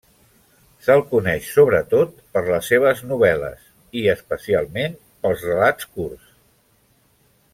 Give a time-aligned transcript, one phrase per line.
[0.85, 3.69] Se'l coneix sobretot per les seves novel·les
[4.01, 6.35] i especialment pels relats curts.